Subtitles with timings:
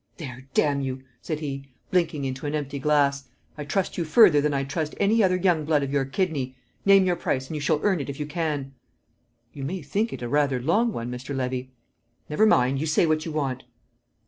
[0.17, 3.25] "There, damn you!" said he, blinking into an empty glass.
[3.55, 7.05] "I trust you further than I'd trust any other young blood of your kidney; name
[7.05, 8.73] your price, and you shall earn it if you can."
[9.53, 11.35] "You may think it a rather long one, Mr.
[11.35, 11.69] Levy."
[12.31, 13.63] "Never mind; you say what you want."